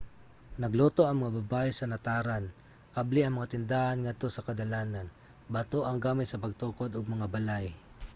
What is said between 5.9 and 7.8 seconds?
gamit sa pagtukod og mga balay